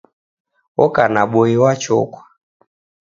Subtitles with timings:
[0.83, 2.21] Oka na boi wa chokwa